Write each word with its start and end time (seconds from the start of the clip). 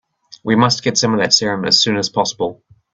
We 0.43 0.55
must 0.55 0.81
get 0.81 0.97
some 0.97 1.13
of 1.13 1.19
that 1.19 1.31
serum 1.31 1.63
as 1.63 1.79
soon 1.79 1.95
as 1.95 2.09
possible. 2.09 2.63